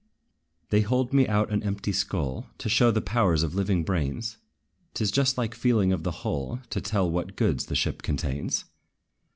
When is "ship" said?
7.75-8.01